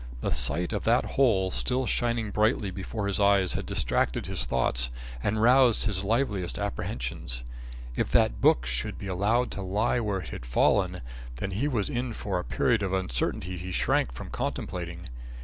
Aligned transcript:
The 0.21 0.31
sight 0.31 0.73
of 0.73 0.83
that 0.85 1.05
hole 1.11 1.51
still 1.51 1.85
shining 1.85 2.31
brightly 2.31 2.71
before 2.71 3.05
his 3.05 3.19
eyes 3.19 3.53
had 3.53 3.67
distracted 3.67 4.25
his 4.25 4.45
thoughts 4.45 4.89
and 5.21 5.39
roused 5.39 5.85
his 5.85 6.03
liveliest 6.03 6.57
apprehensions. 6.57 7.43
If 7.95 8.11
that 8.11 8.41
book 8.41 8.65
should 8.65 8.97
be 8.97 9.05
allowed 9.05 9.51
to 9.51 9.61
lie 9.61 9.99
where 9.99 10.21
it 10.21 10.29
had 10.29 10.43
fallen, 10.47 11.01
then 11.35 11.51
he 11.51 11.67
was 11.67 11.87
in 11.87 12.13
for 12.13 12.39
a 12.39 12.43
period 12.43 12.81
of 12.81 12.93
uncertainty 12.93 13.59
he 13.59 13.71
shrank 13.71 14.11
from 14.11 14.31
contemplating. 14.31 15.01